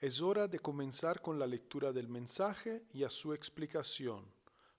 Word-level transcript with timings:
Es 0.00 0.22
hora 0.22 0.48
de 0.48 0.58
comenzar 0.58 1.20
con 1.20 1.38
la 1.38 1.46
lectura 1.46 1.92
del 1.92 2.08
mensaje 2.08 2.84
y 2.94 3.04
a 3.04 3.10
su 3.10 3.34
explicación. 3.34 4.24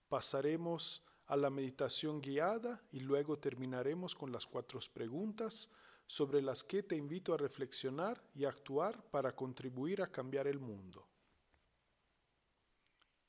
Pasaremos 0.09 1.03
a 1.27 1.37
la 1.37 1.51
meditación 1.51 2.19
guiada 2.19 2.81
y 2.91 3.01
luego 3.01 3.37
terminaremos 3.37 4.15
con 4.15 4.31
las 4.31 4.47
cuatro 4.47 4.79
preguntas 4.91 5.69
sobre 6.07 6.41
las 6.41 6.63
que 6.63 6.81
te 6.81 6.95
invito 6.95 7.35
a 7.35 7.37
reflexionar 7.37 8.19
y 8.33 8.45
actuar 8.45 8.99
para 9.11 9.35
contribuir 9.35 10.01
a 10.01 10.07
cambiar 10.07 10.47
el 10.47 10.59
mundo. 10.59 11.07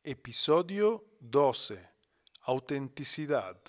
Episodio 0.02 1.04
12. 1.20 1.90
Autenticidad. 2.40 3.60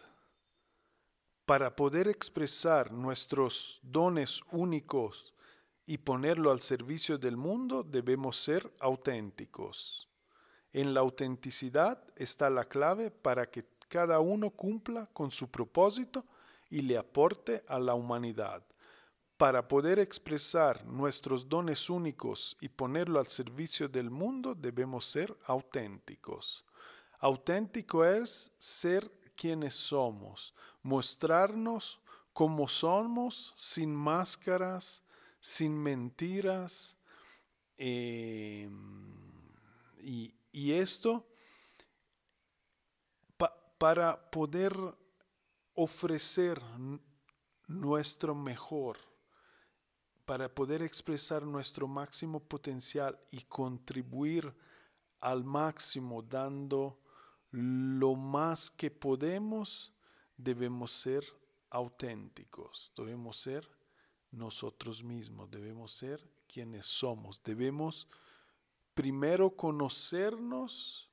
Para 1.46 1.76
poder 1.76 2.08
expresar 2.08 2.94
nuestros 2.94 3.82
dones 3.84 4.42
únicos 4.54 5.33
y 5.86 5.98
ponerlo 5.98 6.52
al 6.52 6.62
servicio 6.62 7.18
del 7.18 7.38
mundo, 7.38 7.84
debemos 7.84 8.38
ser 8.38 8.72
auténticos. 8.80 10.08
En 10.72 10.94
la 10.94 11.02
autenticidad 11.02 12.04
está 12.16 12.50
la 12.50 12.66
clave 12.66 13.12
para 13.12 13.50
que 13.50 13.66
cada 13.88 14.20
uno 14.20 14.50
cumpla 14.50 15.08
con 15.14 15.30
su 15.30 15.50
propósito 15.52 16.26
y 16.70 16.82
le 16.82 16.98
aporte 16.98 17.64
a 17.68 17.78
la 17.78 17.94
humanidad. 17.94 18.64
Para 19.38 19.68
poder 19.68 20.00
expresar 20.00 20.86
nuestros 20.86 21.50
dones 21.50 21.90
únicos 21.90 22.56
y 22.62 22.70
ponerlo 22.70 23.20
al 23.20 23.28
servicio 23.28 23.88
del 23.90 24.10
mundo, 24.10 24.56
debemos 24.56 25.06
ser 25.06 25.38
auténticos. 25.46 26.66
Auténtico 27.20 28.06
es 28.06 28.52
ser 28.58 29.12
quienes 29.36 29.76
somos, 29.76 30.54
mostrarnos 30.82 32.00
como 32.32 32.68
somos 32.68 33.54
sin 33.58 33.94
máscaras, 33.94 35.04
sin 35.44 35.78
mentiras. 35.78 36.96
eh, 37.78 38.70
y, 40.02 40.72
esto 40.72 41.28
pa- 43.36 43.54
para 43.78 44.30
poder 44.32 44.74
ofrecer 45.74 46.62
nuestro 47.68 48.34
mejor, 48.36 48.98
para 50.26 50.48
poder 50.54 50.82
expresar 50.82 51.44
nuestro 51.44 51.88
máximo 51.90 52.40
potencial 52.40 53.20
y 53.30 53.42
contribuir 53.44 54.54
al 55.20 55.44
máximo 55.44 56.22
dando 56.22 57.02
lo 57.52 58.16
más 58.16 58.72
que 58.72 58.90
podemos, 58.92 59.92
debemos 60.38 60.92
ser 60.92 61.26
auténticos, 61.70 62.94
debemos 62.96 63.36
ser 63.38 63.68
nosotros 64.34 65.04
mismos, 65.04 65.50
debemos 65.50 65.94
ser 65.94 66.28
quienes 66.48 66.86
somos, 66.86 67.42
debemos 67.44 68.08
primero 68.94 69.56
conocernos 69.56 71.10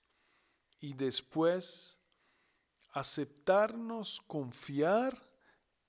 y 0.81 0.95
después 0.95 1.99
aceptarnos, 2.93 4.21
confiar 4.27 5.31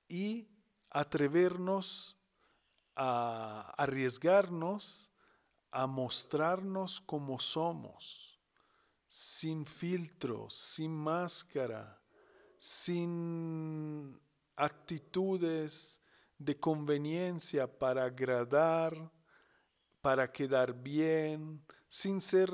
y 0.08 0.47
atrevernos 0.90 2.18
a 2.96 3.74
arriesgarnos 3.78 5.09
a 5.72 5.88
mostrarnos 5.88 7.00
como 7.00 7.40
somos, 7.40 8.38
sin 9.08 9.66
filtros, 9.66 10.53
sin 10.53 10.91
máscara, 10.91 12.02
sin 12.59 14.20
actitudes 14.58 16.00
de 16.44 16.59
conveniencia 16.59 17.68
para 17.68 18.06
agradar, 18.06 18.94
para 20.02 20.31
quedar 20.31 20.74
bien, 20.74 21.63
sin 21.88 22.19
ser 22.19 22.52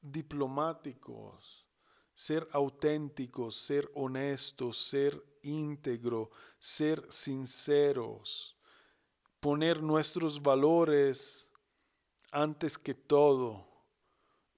diplomáticos, 0.00 1.66
ser 2.14 2.48
auténticos, 2.52 3.56
ser 3.56 3.90
honestos, 3.94 4.78
ser 4.78 5.22
íntegro, 5.42 6.30
ser 6.58 7.06
sinceros, 7.10 8.56
poner 9.40 9.82
nuestros 9.82 10.42
valores 10.42 11.48
antes 12.32 12.76
que 12.76 12.94
todo 12.94 13.68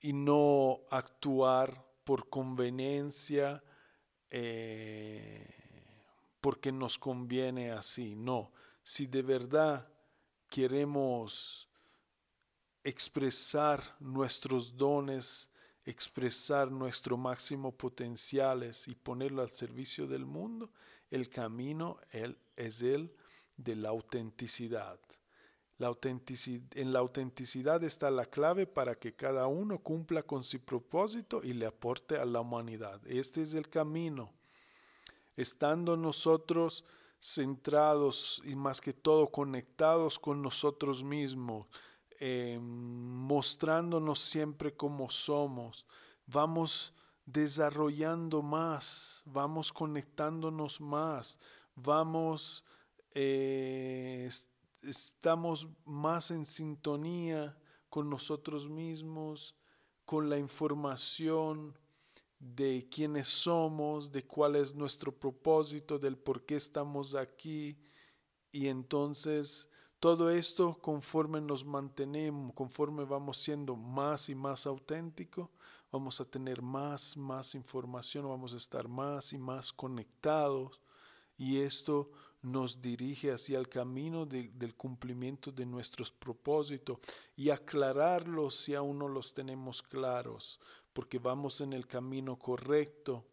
y 0.00 0.12
no 0.12 0.80
actuar 0.90 1.84
por 2.04 2.28
conveniencia 2.28 3.62
eh, 4.30 5.55
porque 6.46 6.70
nos 6.70 6.96
conviene 6.96 7.72
así. 7.72 8.14
No, 8.14 8.52
si 8.84 9.08
de 9.08 9.20
verdad 9.20 9.84
queremos 10.48 11.68
expresar 12.84 13.82
nuestros 13.98 14.76
dones, 14.76 15.48
expresar 15.84 16.70
nuestro 16.70 17.16
máximo 17.16 17.72
potenciales 17.72 18.86
y 18.86 18.94
ponerlo 18.94 19.42
al 19.42 19.50
servicio 19.50 20.06
del 20.06 20.24
mundo, 20.24 20.70
el 21.10 21.28
camino 21.28 21.98
es 22.54 22.80
el 22.80 23.12
de 23.56 23.74
la 23.74 23.88
autenticidad. 23.88 25.00
La 25.78 25.90
autentici- 25.90 26.62
en 26.76 26.92
la 26.92 27.00
autenticidad 27.00 27.82
está 27.82 28.08
la 28.08 28.26
clave 28.26 28.68
para 28.68 28.94
que 28.94 29.16
cada 29.16 29.48
uno 29.48 29.80
cumpla 29.80 30.22
con 30.22 30.44
su 30.44 30.60
propósito 30.60 31.40
y 31.42 31.54
le 31.54 31.66
aporte 31.66 32.16
a 32.16 32.24
la 32.24 32.40
humanidad. 32.40 33.00
Este 33.04 33.42
es 33.42 33.52
el 33.54 33.68
camino. 33.68 34.32
Estando 35.36 35.96
nosotros 35.96 36.84
centrados 37.20 38.40
y 38.44 38.54
más 38.56 38.80
que 38.80 38.92
todo 38.92 39.30
conectados 39.30 40.18
con 40.18 40.42
nosotros 40.42 41.02
mismos, 41.04 41.66
eh, 42.20 42.58
mostrándonos 42.60 44.20
siempre 44.20 44.74
como 44.74 45.10
somos, 45.10 45.84
vamos 46.26 46.92
desarrollando 47.26 48.42
más, 48.42 49.22
vamos 49.24 49.72
conectándonos 49.72 50.80
más, 50.80 51.38
vamos, 51.74 52.64
eh, 53.14 54.24
est- 54.28 54.46
estamos 54.82 55.68
más 55.84 56.30
en 56.30 56.44
sintonía 56.46 57.56
con 57.90 58.08
nosotros 58.08 58.68
mismos, 58.68 59.54
con 60.04 60.30
la 60.30 60.38
información 60.38 61.76
de 62.54 62.88
quiénes 62.90 63.28
somos, 63.28 64.10
de 64.12 64.24
cuál 64.24 64.56
es 64.56 64.74
nuestro 64.74 65.12
propósito, 65.12 65.98
del 65.98 66.16
por 66.16 66.44
qué 66.44 66.56
estamos 66.56 67.14
aquí, 67.14 67.76
y 68.52 68.68
entonces 68.68 69.68
Todo 69.98 70.30
esto 70.30 70.78
conforme 70.80 71.40
nos 71.40 71.64
mantenemos, 71.64 72.52
conforme 72.54 73.04
vamos 73.04 73.38
siendo 73.38 73.76
más 73.76 74.28
y 74.28 74.34
más 74.34 74.66
auténticos, 74.66 75.48
vamos 75.90 76.20
a 76.20 76.24
tener 76.26 76.60
más, 76.60 77.16
más 77.16 77.54
información, 77.54 78.28
vamos 78.28 78.52
a 78.52 78.58
estar 78.58 78.88
más 78.88 79.32
y 79.32 79.38
más 79.38 79.72
conectados. 79.72 80.80
Y 81.38 81.60
esto 81.60 82.10
nos 82.42 82.80
dirige 82.80 83.32
hacia 83.32 83.58
el 83.58 83.68
camino 83.68 84.26
del 84.26 84.74
cumplimiento 84.76 85.50
de 85.50 85.64
nuestros 85.66 86.10
propósitos 86.12 86.98
y 87.34 87.50
aclararlos 87.50 88.54
si 88.54 88.74
aún 88.74 88.98
no 88.98 89.08
los 89.08 89.32
tenemos 89.32 89.82
claros, 89.82 90.60
porque 90.96 91.18
vamos 91.18 91.60
en 91.60 91.74
el 91.74 91.86
camino 91.86 92.38
correcto. 92.38 93.26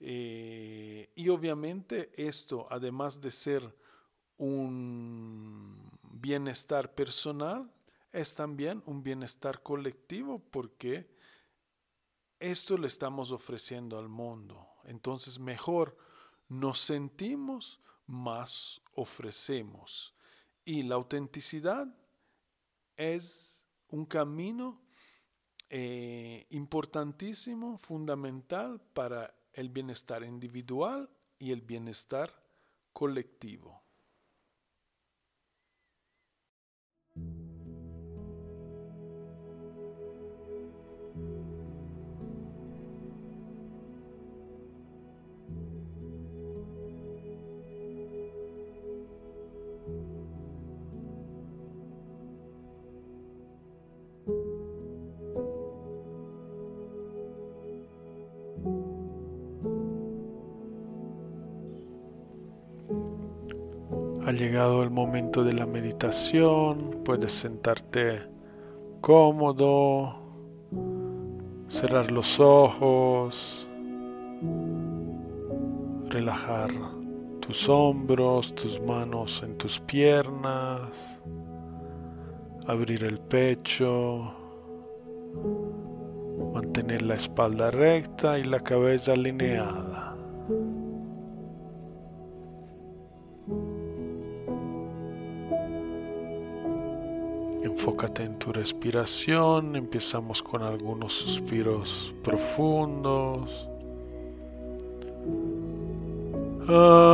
Eh, 0.00 1.10
y 1.14 1.28
obviamente 1.28 2.10
esto, 2.16 2.66
además 2.70 3.20
de 3.20 3.30
ser 3.30 3.76
un 4.38 5.90
bienestar 6.02 6.94
personal, 6.94 7.70
es 8.12 8.34
también 8.34 8.82
un 8.86 9.02
bienestar 9.02 9.62
colectivo 9.62 10.38
porque 10.38 11.06
esto 12.40 12.78
le 12.78 12.86
estamos 12.86 13.30
ofreciendo 13.30 13.98
al 13.98 14.08
mundo. 14.08 14.66
Entonces 14.84 15.38
mejor 15.38 15.98
nos 16.48 16.80
sentimos, 16.80 17.78
más 18.06 18.80
ofrecemos. 18.94 20.14
Y 20.64 20.82
la 20.82 20.94
autenticidad 20.94 21.94
es 22.96 23.62
un 23.88 24.06
camino 24.06 24.80
eh, 25.70 26.46
importantísimo, 26.50 27.78
fundamental 27.78 28.80
para 28.92 29.34
el 29.52 29.68
bienestar 29.68 30.22
individual 30.22 31.08
y 31.38 31.52
el 31.52 31.62
bienestar 31.62 32.32
colectivo. 32.92 33.85
Ha 64.26 64.32
llegado 64.32 64.82
el 64.82 64.90
momento 64.90 65.44
de 65.44 65.52
la 65.52 65.66
meditación, 65.66 67.02
puedes 67.04 67.30
sentarte 67.30 68.22
cómodo, 69.00 70.16
cerrar 71.68 72.10
los 72.10 72.40
ojos, 72.40 73.68
relajar 76.08 76.72
tus 77.38 77.68
hombros, 77.68 78.52
tus 78.56 78.80
manos 78.80 79.40
en 79.44 79.56
tus 79.58 79.78
piernas, 79.78 80.90
abrir 82.66 83.04
el 83.04 83.20
pecho, 83.20 84.34
mantener 86.52 87.02
la 87.02 87.14
espalda 87.14 87.70
recta 87.70 88.40
y 88.40 88.42
la 88.42 88.58
cabeza 88.58 89.12
alineada. 89.12 89.85
Enfócate 97.86 98.24
en 98.24 98.36
tu 98.40 98.52
respiración, 98.52 99.76
empezamos 99.76 100.42
con 100.42 100.64
algunos 100.64 101.12
suspiros 101.12 102.12
profundos. 102.24 103.48
Ah, 106.68 107.04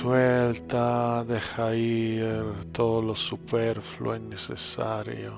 suelta, 0.00 1.24
deja 1.24 1.74
ir 1.74 2.44
todo 2.70 3.02
lo 3.02 3.16
superfluo 3.16 4.14
e 4.14 4.18
innecesario. 4.18 5.32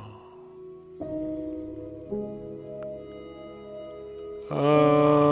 Ah, 4.50 5.30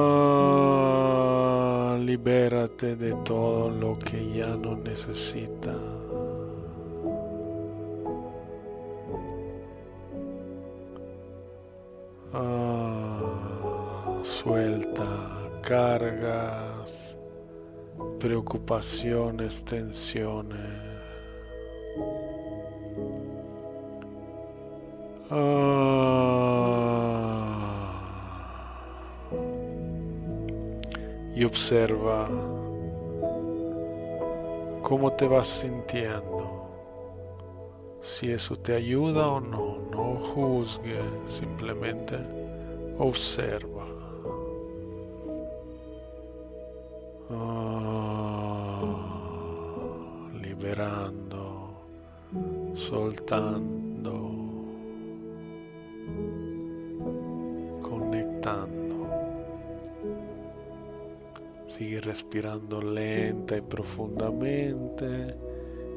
libérate 2.01 2.97
de 2.97 3.13
todo 3.23 3.69
lo 3.69 3.99
que 3.99 4.33
ya 4.33 4.57
no 4.57 4.77
necesitas. 4.77 6.02
Preocupaciones, 18.73 19.65
tensiones. 19.65 20.59
Ah. 25.31 25.79
y 31.35 31.45
observa 31.45 32.29
cómo 34.83 35.13
te 35.13 35.27
vas 35.27 35.49
sintiendo. 35.49 36.69
Si 38.03 38.31
eso 38.31 38.57
te 38.59 38.75
ayuda 38.75 39.29
o 39.29 39.41
no, 39.41 39.79
no 39.91 40.17
juzgue, 40.35 41.01
simplemente 41.27 42.19
observa. 42.99 43.72
Profundamente, 63.83 65.35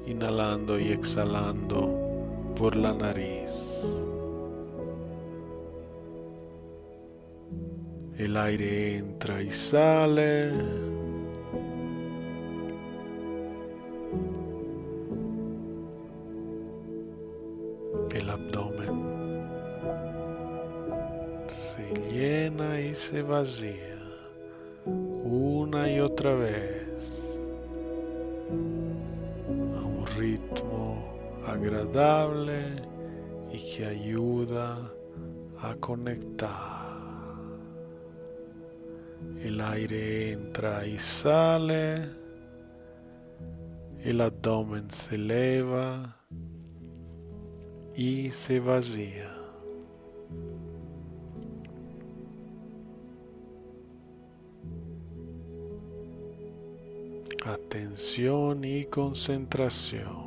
inhalando 0.07 0.79
y 0.79 0.91
exhalando 0.91 2.53
por 2.57 2.75
la 2.75 2.93
nariz. 2.93 3.51
El 8.17 8.37
aire 8.37 8.97
entra 8.97 9.41
y 9.41 9.51
sale. 9.51 10.51
se 23.11 23.21
vacía 23.21 23.99
una 24.85 25.91
y 25.91 25.99
otra 25.99 26.33
vez 26.33 26.84
ritmo 30.55 31.03
agradable 31.45 32.81
y 33.51 33.75
que 33.75 33.85
ayuda 33.85 34.91
a 35.61 35.75
conectar. 35.75 36.85
El 39.41 39.61
aire 39.61 40.33
entra 40.33 40.85
y 40.85 40.97
sale, 41.21 42.09
el 44.03 44.21
abdomen 44.21 44.89
se 44.91 45.15
eleva 45.15 46.15
y 47.95 48.31
se 48.31 48.59
vacía. 48.59 49.31
atención 57.45 58.63
y 58.63 58.85
concentración. 58.85 60.24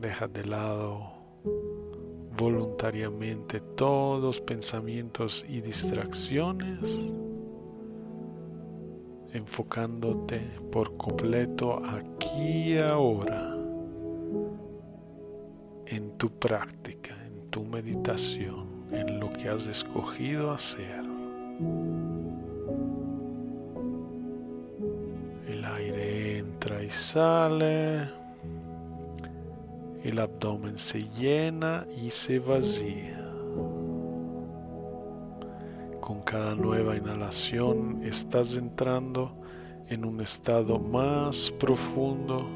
Deja 0.00 0.28
de 0.28 0.44
lado 0.44 1.12
voluntariamente 2.36 3.60
todos 3.76 4.40
pensamientos 4.40 5.44
y 5.48 5.60
distracciones, 5.60 6.78
enfocándote 9.32 10.40
por 10.70 10.96
completo 10.96 11.82
aquí 11.84 12.74
y 12.74 12.78
ahora 12.78 13.56
en 15.86 16.10
tu 16.18 16.30
práctica, 16.30 17.16
en 17.26 17.50
tu 17.50 17.64
meditación, 17.64 18.66
en 18.92 19.18
lo 19.18 19.32
que 19.32 19.48
has 19.48 19.66
escogido 19.66 20.52
hacer. 20.52 21.08
y 26.88 26.90
sale. 26.90 28.27
El 30.08 30.20
abdomen 30.20 30.78
se 30.78 31.00
llena 31.20 31.86
y 32.02 32.08
se 32.08 32.38
vacía. 32.38 33.30
Con 36.00 36.22
cada 36.22 36.54
nueva 36.54 36.96
inhalación 36.96 38.00
estás 38.02 38.54
entrando 38.54 39.30
en 39.86 40.06
un 40.06 40.22
estado 40.22 40.78
más 40.78 41.52
profundo 41.60 42.46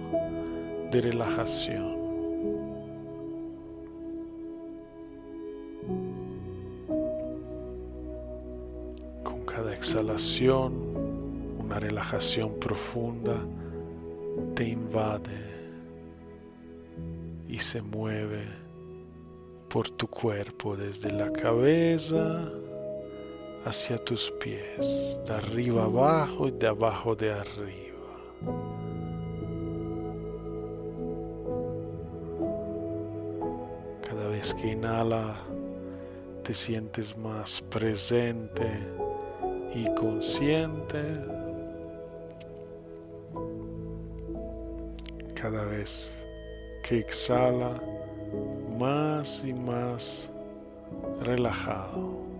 de 0.90 1.00
relajación. 1.02 1.92
Con 9.22 9.44
cada 9.44 9.74
exhalación, 9.74 10.72
una 11.58 11.78
relajación 11.78 12.58
profunda 12.58 13.36
te 14.54 14.70
invade 14.70 15.51
y 17.52 17.58
se 17.58 17.82
mueve 17.82 18.46
por 19.68 19.90
tu 19.90 20.06
cuerpo 20.06 20.74
desde 20.74 21.12
la 21.12 21.30
cabeza 21.30 22.50
hacia 23.66 24.02
tus 24.02 24.30
pies, 24.40 24.80
de 25.26 25.34
arriba 25.34 25.84
abajo 25.84 26.48
y 26.48 26.52
de 26.52 26.66
abajo 26.66 27.14
de 27.14 27.30
arriba. 27.30 28.16
Cada 34.00 34.28
vez 34.28 34.54
que 34.54 34.68
inhala, 34.68 35.36
te 36.44 36.54
sientes 36.54 37.14
más 37.18 37.60
presente 37.68 38.66
y 39.74 39.84
consciente. 39.94 41.02
Cada 45.34 45.66
vez 45.66 46.10
exhala, 46.98 47.80
más 48.78 49.42
y 49.44 49.52
más 49.52 50.28
relajado. 51.20 52.31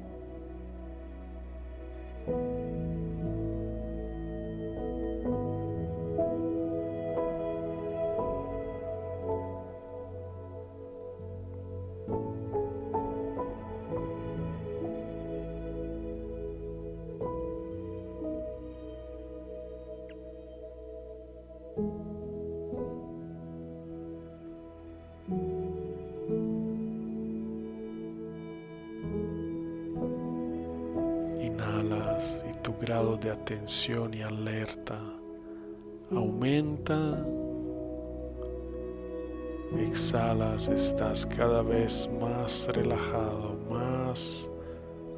Exhalas, 39.79 40.69
estás 40.69 41.27
cada 41.27 41.63
vez 41.63 42.09
más 42.21 42.67
relajado, 42.69 43.57
más 43.71 44.51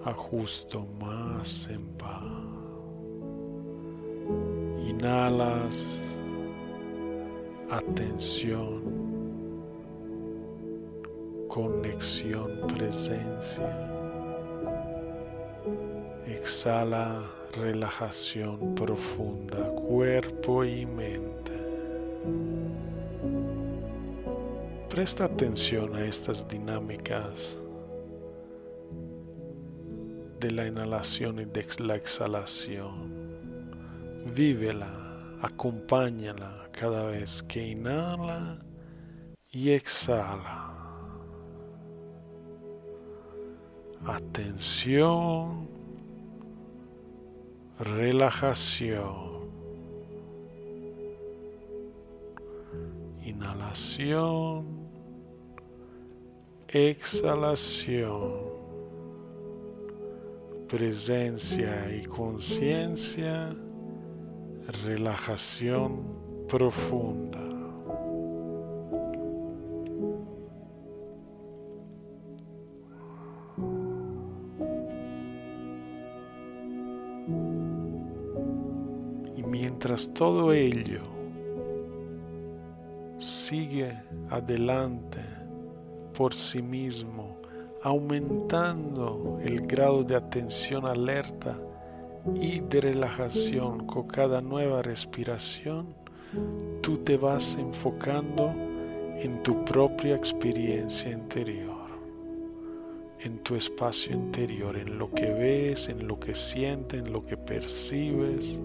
a 0.04 0.12
justo, 0.12 0.86
más 1.00 1.68
en 1.70 1.86
paz. 1.98 2.22
Inhalas, 4.86 5.74
atención, 7.70 8.82
conexión, 11.48 12.50
presencia. 12.76 13.90
Exhala 16.26 17.22
relajación 17.52 18.74
profunda, 18.74 19.56
cuerpo 19.88 20.64
y 20.64 20.86
mente. 20.86 21.52
Presta 24.94 25.24
atención 25.24 25.96
a 25.96 26.04
estas 26.04 26.46
dinámicas 26.46 27.34
de 30.38 30.52
la 30.52 30.68
inhalación 30.68 31.40
y 31.40 31.46
de 31.46 31.66
la 31.80 31.96
exhalación. 31.96 33.10
Vívela, 34.36 35.36
acompáñala 35.42 36.68
cada 36.70 37.06
vez 37.06 37.42
que 37.42 37.70
inhala 37.70 38.60
y 39.50 39.70
exhala. 39.70 40.72
Atención 44.06 45.68
relajación, 47.80 49.50
inhalación, 53.24 54.83
exhalación, 56.74 58.32
presencia 60.68 61.94
y 61.94 62.04
conciencia, 62.04 63.54
relajación 64.82 66.02
profunda. 66.48 67.40
mientras 79.46 80.12
todo 80.14 80.52
ello 80.52 81.02
sigue 83.20 83.96
adelante 84.30 85.43
por 86.14 86.34
sí 86.34 86.62
mismo, 86.62 87.36
aumentando 87.82 89.38
el 89.42 89.66
grado 89.66 90.02
de 90.04 90.16
atención 90.16 90.86
alerta 90.86 91.58
y 92.34 92.60
de 92.60 92.80
relajación 92.80 93.86
con 93.86 94.06
cada 94.08 94.40
nueva 94.40 94.80
respiración, 94.80 95.94
tú 96.80 96.98
te 96.98 97.16
vas 97.16 97.56
enfocando 97.58 98.52
en 99.18 99.42
tu 99.42 99.64
propia 99.64 100.16
experiencia 100.16 101.10
interior, 101.10 101.90
en 103.20 103.38
tu 103.42 103.54
espacio 103.54 104.14
interior, 104.14 104.76
en 104.76 104.98
lo 104.98 105.10
que 105.10 105.30
ves, 105.30 105.88
en 105.88 106.08
lo 106.08 106.18
que 106.18 106.34
sientes, 106.34 107.00
en 107.00 107.12
lo 107.12 107.24
que 107.24 107.36
percibes, 107.36 108.58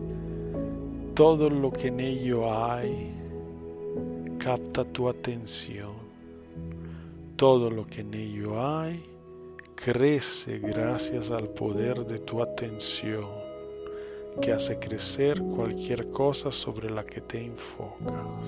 todo 1.14 1.50
lo 1.50 1.72
que 1.72 1.88
en 1.88 2.00
ello 2.00 2.54
hay 2.54 3.14
capta 4.40 4.86
tu 4.86 5.10
atención. 5.10 6.09
Todo 7.40 7.70
lo 7.70 7.88
que 7.88 8.02
en 8.02 8.14
ello 8.14 8.62
hay 8.62 9.02
crece 9.74 10.60
gracias 10.60 11.32
al 11.32 11.48
poder 11.48 12.06
de 12.06 12.20
tu 12.20 12.42
atención 12.42 13.30
que 14.42 14.52
hace 14.52 14.78
crecer 14.78 15.42
cualquier 15.56 16.12
cosa 16.12 16.52
sobre 16.52 16.90
la 16.90 17.06
que 17.06 17.22
te 17.22 17.46
enfocas. 17.46 18.46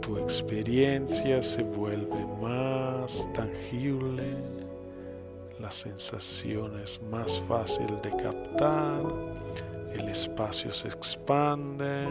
Tu 0.00 0.18
experiencia 0.18 1.40
se 1.40 1.62
vuelve 1.62 2.26
más 2.42 3.32
tangible, 3.32 4.34
la 5.60 5.70
sensación 5.70 6.80
es 6.80 7.00
más 7.12 7.40
fácil 7.46 7.86
de 8.02 8.10
captar 8.16 9.04
el 9.94 10.08
espacio 10.08 10.72
se 10.72 10.88
expande 10.88 12.08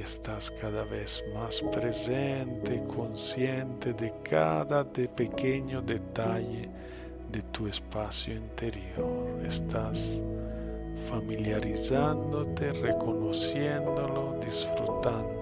estás 0.00 0.50
cada 0.60 0.84
vez 0.84 1.22
más 1.34 1.60
presente, 1.72 2.82
consciente 2.88 3.92
de 3.92 4.12
cada 4.22 4.84
de 4.84 5.08
pequeño 5.08 5.82
detalle 5.82 6.68
de 7.30 7.42
tu 7.52 7.66
espacio 7.66 8.34
interior. 8.34 9.40
Estás 9.46 9.98
familiarizándote, 11.08 12.72
reconociéndolo, 12.72 14.40
disfrutándolo 14.44 15.40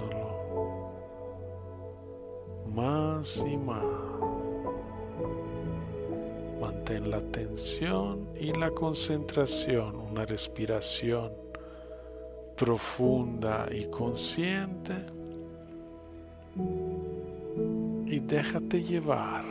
más 2.78 3.36
y 3.38 3.56
más. 3.56 3.84
Mantén 6.60 7.10
la 7.10 7.16
atención 7.16 8.28
y 8.38 8.52
la 8.52 8.70
concentración, 8.70 9.96
una 9.96 10.24
respiración 10.26 11.32
profunda 12.58 13.68
y 13.70 13.86
consciente 13.86 14.92
y 18.06 18.18
déjate 18.18 18.82
llevar 18.82 19.44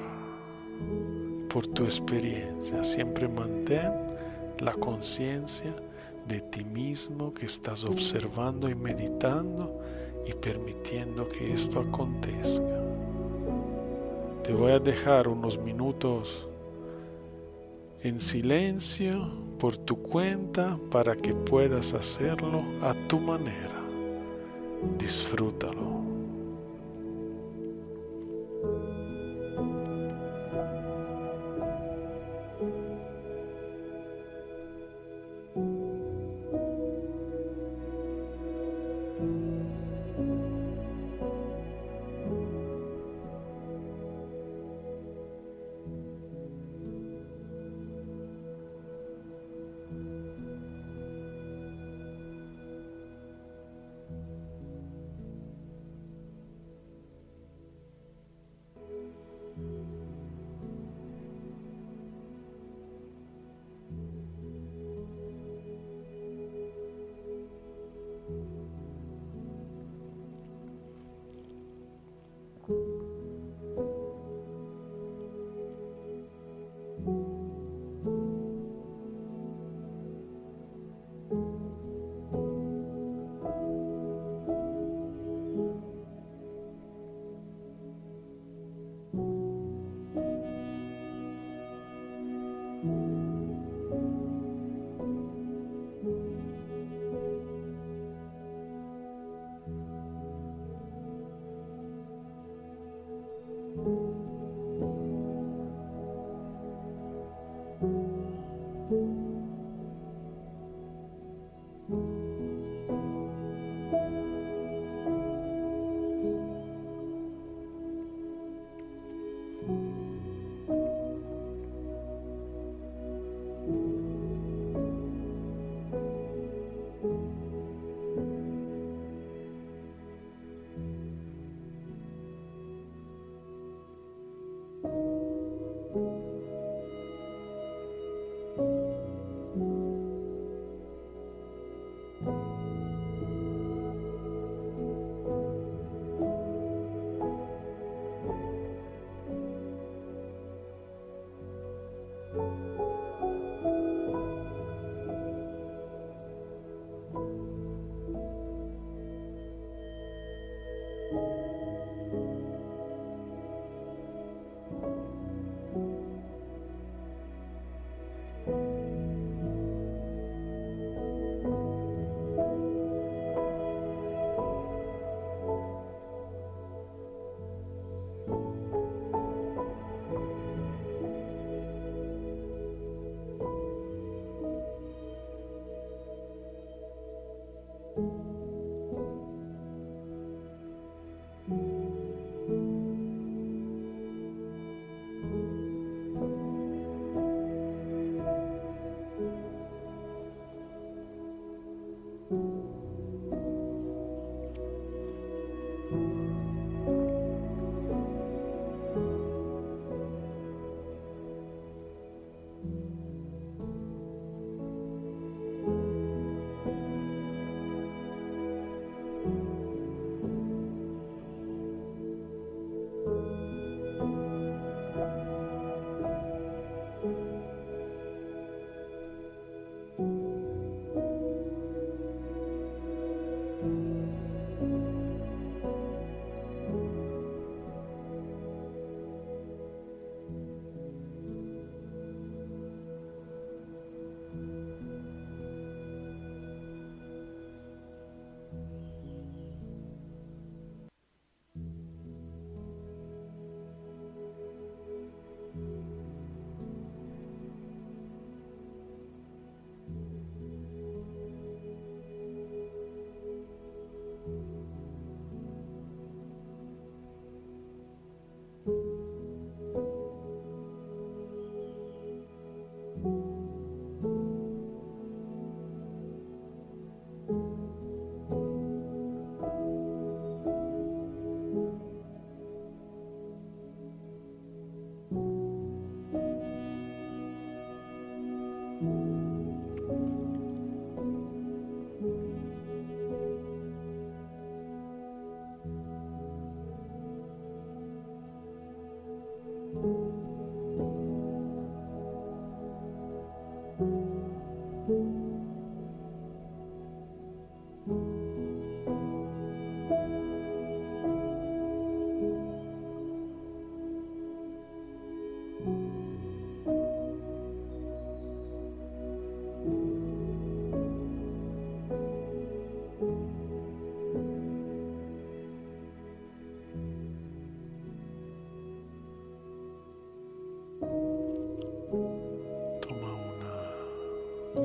por 1.49 1.65
tu 1.67 1.85
experiencia. 1.85 2.83
Siempre 2.83 3.27
mantén 3.29 3.91
la 4.59 4.73
conciencia 4.73 5.73
de 6.27 6.41
ti 6.51 6.65
mismo 6.65 7.33
que 7.33 7.45
estás 7.45 7.85
observando 7.85 8.69
y 8.69 8.75
meditando 8.75 9.81
y 10.25 10.33
permitiendo 10.33 11.29
que 11.29 11.53
esto 11.53 11.79
acontezca. 11.79 12.83
Te 14.43 14.51
voy 14.51 14.73
a 14.73 14.79
dejar 14.79 15.29
unos 15.29 15.57
minutos 15.57 16.47
en 18.03 18.19
silencio 18.19 19.46
por 19.59 19.77
tu 19.77 19.95
cuenta 20.01 20.77
para 20.91 21.15
que 21.15 21.33
puedas 21.33 21.93
hacerlo 21.93 22.63
a 22.81 22.93
tu 23.07 23.19
manera. 23.19 23.83
Disfrútalo. 24.97 26.06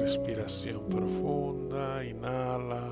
Respiración 0.03 0.81
profunda, 0.89 2.05
inhala, 2.05 2.91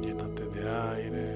llénate 0.00 0.44
de 0.54 0.62
aire, 0.94 1.28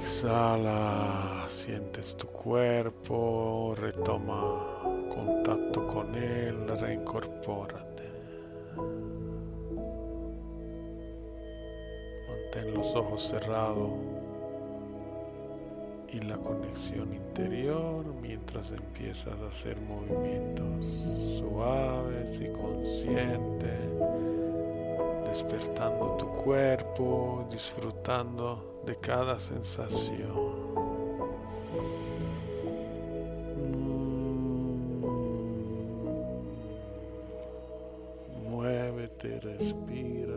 exhala, 0.00 1.46
sientes 1.50 2.16
tu 2.16 2.26
cuerpo, 2.28 3.74
retoma 3.76 4.80
contacto 5.14 5.86
con 5.88 6.14
él, 6.14 6.66
reincorpórate. 6.80 8.08
Mantén 12.26 12.72
los 12.72 12.96
ojos 12.96 13.28
cerrados 13.28 14.11
y 16.12 16.20
la 16.20 16.36
conexión 16.36 17.14
interior 17.14 18.04
mientras 18.20 18.70
empiezas 18.70 19.34
a 19.40 19.48
hacer 19.48 19.78
movimientos 19.80 20.84
suaves 21.40 22.38
y 22.40 22.48
conscientes, 22.52 23.80
despertando 25.30 26.16
tu 26.18 26.26
cuerpo, 26.44 27.48
disfrutando 27.50 28.82
de 28.84 28.96
cada 28.96 29.40
sensación. 29.40 30.32
Mm. 33.56 33.92
Muévete, 38.50 39.40
respira, 39.40 40.31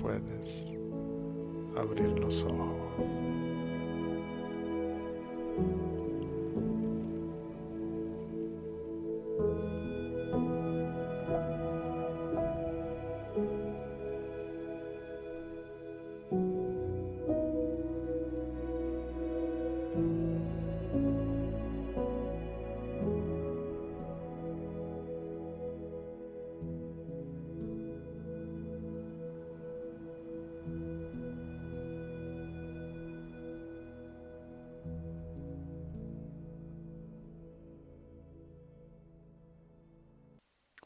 puedes 0.00 0.46
abrir 1.76 2.18
los 2.18 2.42
ojos. 2.42 3.21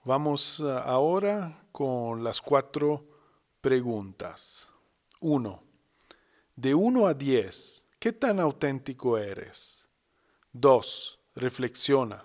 Vamos 0.06 0.60
uh, 0.60 0.68
ahora 0.68 1.66
con 1.72 2.22
las 2.22 2.40
cuatro 2.40 3.04
preguntas. 3.60 4.70
Uno, 5.18 5.64
de 6.54 6.76
1 6.76 7.08
a 7.08 7.12
10, 7.12 7.84
¿qué 7.98 8.12
tan 8.12 8.38
auténtico 8.38 9.18
eres? 9.18 9.88
Dos, 10.52 11.18
reflexiona. 11.34 12.24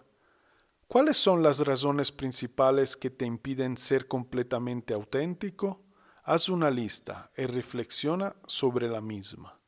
¿Cuáles 0.88 1.18
son 1.18 1.42
las 1.42 1.58
razones 1.58 2.12
principales 2.12 2.96
que 2.96 3.10
te 3.10 3.26
impiden 3.26 3.76
ser 3.80 4.08
completamente 4.08 4.94
auténtico? 4.94 5.82
Haz 6.22 6.50
una 6.50 6.70
lista 6.70 7.32
y 7.36 7.48
reflexiona 7.48 8.36
sobre 8.46 8.90
la 8.90 9.02
misma. 9.02 9.60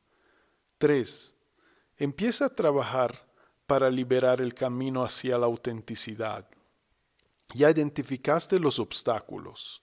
3. 0.78 1.34
Empieza 1.96 2.44
a 2.44 2.54
trabajar 2.54 3.26
para 3.66 3.90
liberar 3.90 4.40
el 4.40 4.54
camino 4.54 5.02
hacia 5.02 5.36
la 5.36 5.46
autenticidad. 5.46 6.46
Ya 7.54 7.70
identificaste 7.70 8.58
los 8.58 8.80
obstáculos. 8.80 9.82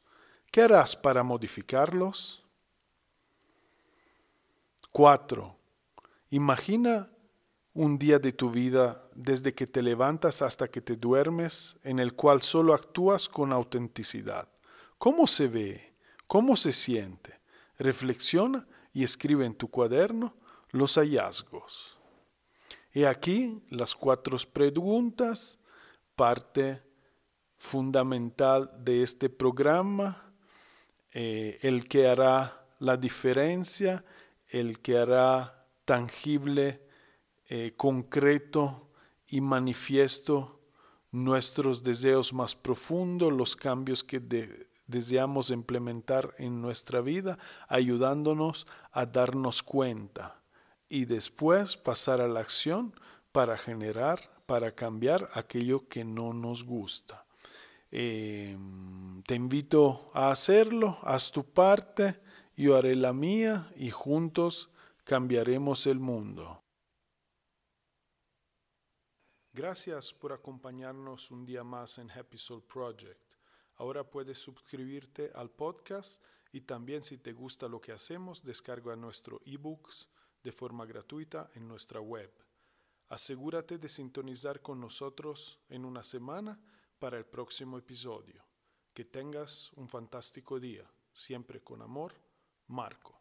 ¿Qué 0.52 0.62
harás 0.62 0.96
para 0.96 1.24
modificarlos? 1.24 2.44
4. 4.92 5.56
Imagina 6.32 7.10
un 7.74 7.98
día 7.98 8.20
de 8.20 8.34
tu 8.34 8.52
vida 8.52 9.02
desde 9.16 9.54
que 9.54 9.68
te 9.68 9.82
levantas 9.82 10.42
hasta 10.42 10.68
que 10.68 10.82
te 10.82 10.98
duermes 10.98 11.78
en 11.84 12.00
el 12.00 12.14
cual 12.14 12.42
solo 12.42 12.74
actúas 12.74 13.30
con 13.30 13.54
autenticidad. 13.54 14.50
¿Cómo 14.98 15.26
se 15.26 15.48
ve? 15.48 15.94
¿Cómo 16.28 16.58
se 16.58 16.74
siente? 16.74 17.40
Reflexiona 17.80 18.68
y 18.92 19.06
escribe 19.06 19.46
en 19.46 19.56
tu 19.56 19.70
cuaderno 19.70 20.36
los 20.72 20.96
hallazgos. 20.96 21.98
He 22.94 23.08
aquí 23.08 23.64
las 23.70 23.96
cuatro 23.96 24.36
preguntas, 24.52 25.58
parte 26.18 26.84
fundamental 27.62 28.72
de 28.84 29.04
este 29.04 29.30
programa, 29.30 30.34
eh, 31.14 31.60
el 31.62 31.88
que 31.88 32.08
hará 32.08 32.66
la 32.80 32.98
diferencia, 32.98 34.04
el 34.50 34.80
que 34.80 34.98
hará 34.98 35.64
tangible, 35.86 36.82
eh, 37.48 37.74
concreto 37.78 38.90
y 39.28 39.42
manifiesto 39.42 40.60
nuestros 41.12 41.84
deseos 41.84 42.34
más 42.34 42.56
profundos, 42.56 43.32
los 43.32 43.56
cambios 43.56 44.04
que 44.04 44.20
de, 44.20 44.68
deseamos 44.88 45.52
implementar 45.52 46.34
en 46.40 46.62
nuestra 46.62 47.00
vida, 47.00 47.38
ayudándonos 47.68 48.66
a 48.92 49.06
darnos 49.06 49.62
cuenta 49.62 50.42
y 50.90 51.06
después 51.06 51.78
pasar 51.78 52.22
a 52.22 52.28
la 52.28 52.40
acción 52.40 52.96
para 53.32 53.56
generar, 53.56 54.20
para 54.48 54.74
cambiar 54.74 55.30
aquello 55.34 55.88
que 55.88 56.04
no 56.04 56.34
nos 56.34 56.64
gusta. 56.64 57.24
Eh, 57.92 58.58
te 59.26 59.36
invito 59.36 60.10
a 60.14 60.32
hacerlo, 60.32 60.98
haz 61.04 61.32
tu 61.32 61.44
parte, 61.44 62.22
yo 62.56 62.78
haré 62.78 62.96
la 62.96 63.12
mía 63.12 63.72
y 63.76 63.90
juntos 63.90 64.72
cambiaremos 65.04 65.86
el 65.88 66.00
mundo. 66.00 66.64
Gracias 69.54 70.14
por 70.14 70.32
acompañarnos 70.32 71.30
un 71.32 71.46
día 71.46 71.66
más 71.66 71.98
en 71.98 72.10
Happy 72.10 72.38
Soul 72.38 72.64
Project. 72.64 73.20
Ahora 73.76 74.06
puedes 74.06 74.38
suscribirte 74.38 75.30
al 75.36 75.50
podcast 75.50 76.22
y 76.54 76.62
también 76.62 77.04
si 77.04 77.18
te 77.18 77.34
gusta 77.34 77.68
lo 77.68 77.82
que 77.82 77.92
hacemos, 77.92 78.44
descarga 78.44 78.96
nuestro 78.96 79.42
ebooks 79.46 80.08
de 80.44 80.54
forma 80.54 80.86
gratuita 80.86 81.52
en 81.56 81.68
nuestra 81.68 82.00
web. 82.00 82.32
Asegúrate 83.10 83.78
de 83.78 83.90
sintonizar 83.90 84.62
con 84.62 84.80
nosotros 84.80 85.60
en 85.68 85.84
una 85.84 86.04
semana 86.04 86.58
para 87.02 87.18
el 87.18 87.26
próximo 87.26 87.80
episodio. 87.80 88.46
Que 88.94 89.06
tengas 89.06 89.74
un 89.74 89.90
fantástico 89.90 90.60
día. 90.60 90.86
Siempre 91.12 91.62
con 91.62 91.82
amor, 91.82 92.14
Marco. 92.68 93.21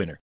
winner. 0.00 0.20